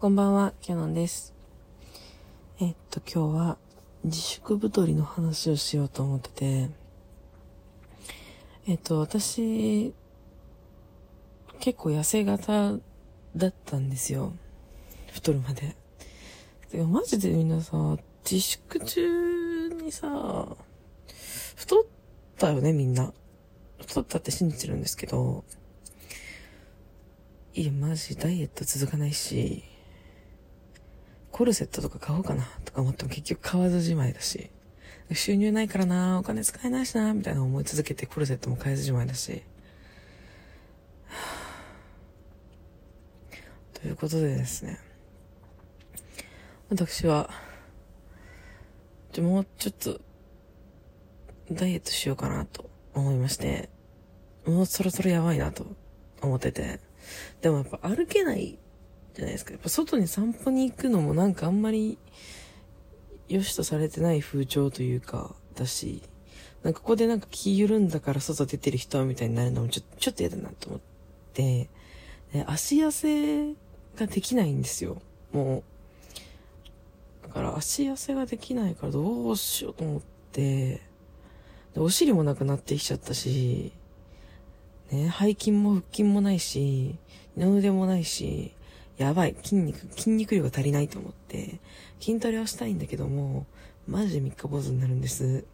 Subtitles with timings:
[0.00, 1.34] こんばんは、キャノンです。
[2.60, 3.58] えっと、今日は
[4.04, 6.70] 自粛太りの話をしようと思ってて、
[8.68, 9.92] えっと、私、
[11.58, 12.74] 結構痩せ型
[13.34, 14.34] だったんですよ。
[15.12, 15.74] 太るまで。
[16.70, 20.56] てか、マジでみんなさ、自粛中にさ、
[21.56, 21.84] 太っ
[22.38, 23.12] たよね、みんな。
[23.80, 25.42] 太ったって信じてるんですけど、
[27.52, 29.64] いや、マジダイエット続かないし、
[31.38, 34.50] コルセットとか買おうかなとか思っても結局買わずじまいだし、
[35.12, 39.44] 収入ないからなお金使えないしなみたいな思い続けてコルセットも買えずじまいだし。
[43.72, 44.80] ということでですね、
[46.70, 47.30] 私は、
[49.12, 50.00] じゃもうちょっと、
[51.52, 53.68] ダイエットしようかなと思いまして、
[54.44, 55.68] もうそろそろやばいなと
[56.20, 56.80] 思ってて、
[57.42, 58.58] でもやっぱ歩けない
[59.18, 59.50] じゃないですか。
[59.50, 61.98] やっぱ外に散歩に行くのもなんかあんまり
[63.28, 66.02] 良しとされてない風潮というか、だし、
[66.62, 70.80] なんかここでなんか気緩んだから外出てる人みたいになるのもちょちょっと嫌だなと思っ
[71.34, 71.68] て、
[72.32, 73.54] で足痩せ
[73.96, 75.02] ができないんですよ。
[75.32, 75.64] も
[77.24, 77.26] う。
[77.26, 80.80] だから足痩せができないからどうしようと思って、
[81.74, 83.72] でお尻もなくなってきちゃったし、
[84.92, 86.94] ね、背筋も腹筋もないし、
[87.34, 88.54] 二の腕もないし、
[88.98, 91.60] やばい、筋肉、筋肉量が足りないと思って、
[92.00, 93.46] 筋トレをしたいんだけども、
[93.86, 95.44] マジで三日坊主になるんです。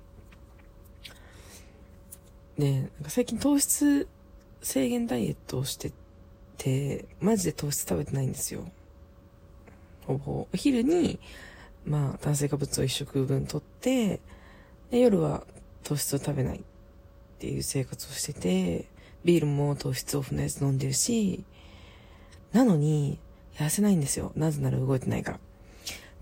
[2.58, 4.08] で、なんか最近糖質
[4.62, 5.92] 制限ダイエットをして
[6.56, 8.64] て、マジで糖質食べてないんですよ。
[10.06, 10.32] ほぼ。
[10.32, 11.20] お昼に、
[11.84, 14.20] まあ、炭水化物を一食分取って、
[14.90, 15.46] で夜は
[15.82, 16.62] 糖質を食べないっ
[17.38, 18.88] ていう生活をしてて、
[19.24, 21.44] ビールも糖質オフのやつ飲んでるし、
[22.52, 23.18] なのに、
[23.56, 24.33] 痩せないんですよ。
[24.36, 25.38] なぜなら動いてないから。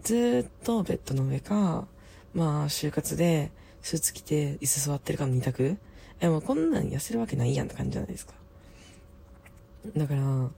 [0.03, 1.87] ずっとベッドの上か、
[2.35, 3.51] まあ、就活で、
[3.83, 5.77] スーツ着て、椅子座ってるかの二択
[6.21, 8.35] え、もうこんなん痩せるわけないやんって感じじゃないですか。
[9.97, 10.51] だから、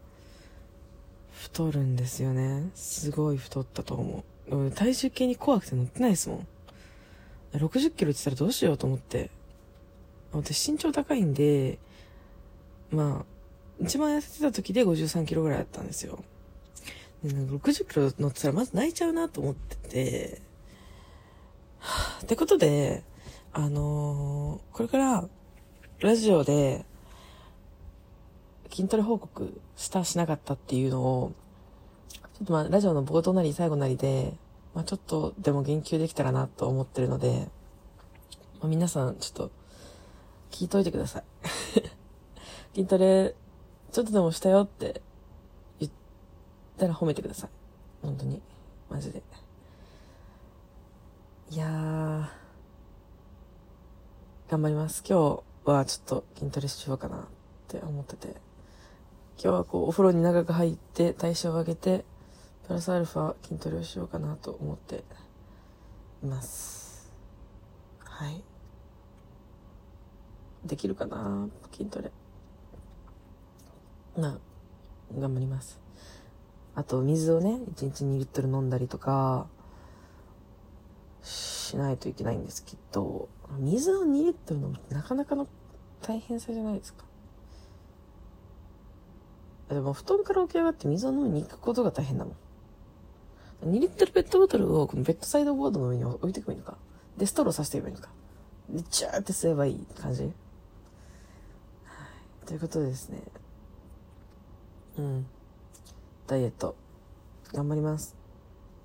[1.32, 2.70] 太るんですよね。
[2.74, 4.70] すごい太ったと思う。
[4.72, 6.46] 体重計に怖くて乗ってないですもん。
[7.54, 9.30] 60キロって言ったらどうしようと思って。
[10.32, 11.78] 私身長高いんで、
[12.90, 13.24] まあ、
[13.80, 16.22] 一番痩せてた時で53キロぐらいだったんですよ。
[17.24, 20.42] でなんか60キロ乗ってたらまず泣いちゃうなと思ってて、
[21.78, 23.02] はぁってことで、
[23.52, 25.28] あのーこれから、
[26.00, 26.84] ラジオで、
[28.70, 31.32] 筋トレ報告したしなかったっていうのを、
[32.12, 34.34] ちょっとまあ、ラジオの冒頭なり最後なりで、
[34.74, 37.48] まあちょっとでも言及できたらなと思ってるので、
[38.60, 39.50] まあ、皆さんちょっと、
[40.50, 41.24] 聞いといてください。
[42.74, 43.34] 筋トレ、
[43.92, 45.00] ちょっとでもしたよって
[46.76, 47.50] たら褒めてください。
[48.02, 48.42] 本当に。
[48.90, 49.22] マジで。
[51.50, 52.26] いやー、
[54.50, 55.02] 頑張ります。
[55.08, 57.20] 今日はちょっと筋トレしようかなっ
[57.68, 58.28] て思ってて。
[59.36, 62.04] 今日はこう、お風呂に長く入って、代謝を上げて、
[62.66, 65.04] プラスアルファ筋トレをしようかなと思って
[66.22, 67.12] います。
[68.00, 68.42] はい。
[70.64, 71.48] できるかな？
[71.72, 72.10] 筋トレ。
[74.16, 74.38] まあ、
[75.18, 75.83] 頑張ります。
[76.74, 79.46] あと、水をね、1日2リットル飲んだりとか、
[81.22, 85.46] しないといけないんですけど、水を2リットル飲むってなかなかの
[86.02, 87.04] 大変さじゃないですか。
[89.68, 92.34] でも、布団から起き上がって水を飲みに行くことが大変だもん。
[93.70, 96.76] 2リットルペットボトルをこのベッドサイドボードの上に置いておけばいいのか。
[97.16, 98.12] で、ストローさせておけばいいのか。
[98.68, 100.24] で、チャーって吸えばいい感じ。
[100.24, 100.32] はい。
[102.46, 103.22] ということでですね。
[104.98, 105.26] うん。
[106.26, 106.74] ダイエット、
[107.52, 108.16] 頑張ります。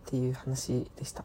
[0.08, 1.24] っていう話でした。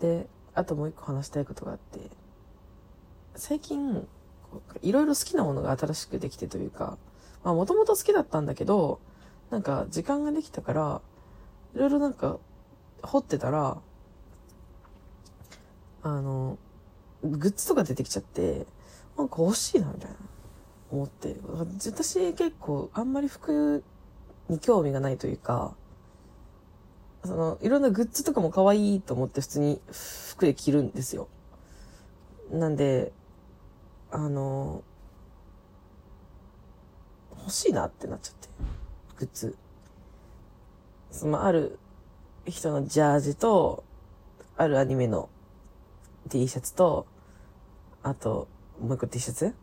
[0.00, 2.00] で、あともう一個話したいことがあって、
[3.34, 4.08] 最近、
[4.80, 6.96] いろいろ好きなものが新しくできてというか、
[7.44, 9.00] まあもともと好きだったんだけど、
[9.50, 11.02] なんか時間ができたから、
[11.74, 12.38] いろいろなんか
[13.02, 13.76] 掘ってたら、
[16.02, 16.56] あの、
[17.22, 18.66] グッズとか出てきちゃって、
[19.18, 20.16] なんか欲しいなみたいな
[20.90, 21.36] 思って。
[21.84, 23.84] 私結構あんまり服
[24.48, 25.74] に興味がないというか、
[27.24, 29.80] その、いろんなグッズとかも可愛いと思って普通に
[30.32, 31.28] 服で着るんですよ。
[32.50, 33.12] なんで、
[34.10, 34.82] あの、
[37.38, 38.48] 欲しいなってなっちゃって、
[39.18, 39.56] グッズ。
[41.10, 41.78] その、ある
[42.46, 43.84] 人のジャージと、
[44.56, 45.28] あるアニメの
[46.28, 47.06] T シャツと、
[48.02, 48.48] あと、
[48.80, 49.54] もう一個 T シャツ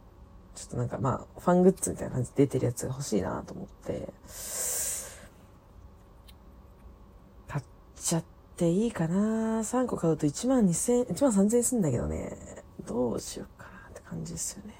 [0.55, 4.13] ちょっとなんかまあ、ファングッズみたいな感じで出てるやつが欲しいなと思って、
[7.47, 7.63] 買っ
[7.95, 8.23] ちゃっ
[8.55, 12.37] ていいかな ?3 個買うと1万2000、1万3000円すんだけどね。
[12.85, 14.75] どうしようかなって感じですよね。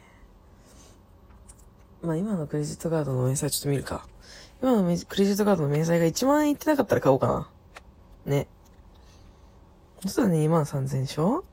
[2.01, 4.07] まあ今のクレジットカードの明細ちょっと見るか。
[4.61, 7.49] 今のクレジットカードの明細が1万円いってなかったら買おうかな。
[8.25, 8.47] ね。
[10.01, 11.45] そしたらね、2万3000でしょ？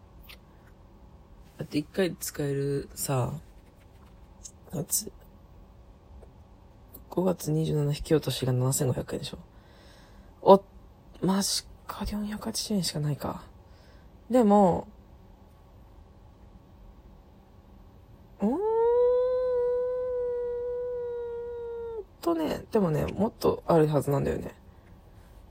[1.57, 3.33] だって1回使えるさ、
[4.79, 5.11] やつ。
[7.11, 9.39] 5月27引き落としが7500円でしょ
[10.43, 10.63] お、
[11.21, 13.43] マジか、480円しかないか。
[14.31, 14.87] でも、
[18.41, 18.59] うーん
[22.23, 24.55] とね、でもね、もっとあるはずなんだよね。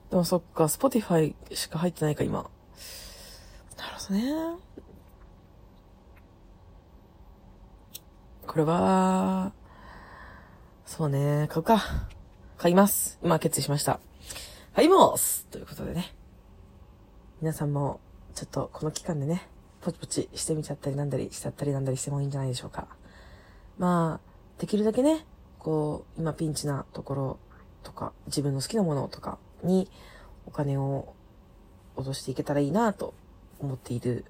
[0.10, 2.50] でもそっか、 Spotify しか入ってないか、今。
[3.78, 4.60] なるほどね。
[8.50, 9.52] これは、
[10.84, 11.84] そうね、買うか。
[12.58, 13.20] 買います。
[13.22, 14.00] 今決意しました。
[14.74, 16.16] 買いますということでね。
[17.42, 18.00] 皆さんも、
[18.34, 19.48] ちょっとこの期間でね、
[19.82, 22.88] ポチポチしてみちゃったりなんだりしちゃったりなんだりしてもいいんじゃないでしょうか。
[23.78, 25.28] まあ、できるだけね、
[25.60, 27.40] こう、今ピンチなところ
[27.84, 29.92] とか、自分の好きなものとかに
[30.48, 31.14] お金を
[31.96, 33.14] 落としていけたらいいなと
[33.60, 34.26] 思っている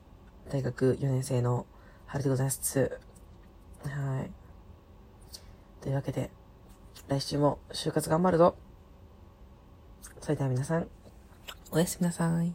[0.49, 1.65] 大学4年生の
[2.05, 2.99] 春でございます。
[3.83, 4.31] はい。
[5.81, 6.29] というわけで、
[7.07, 8.55] 来週も就活頑張るぞ。
[10.21, 10.87] それでは皆さん、
[11.71, 12.53] おやすみなさい。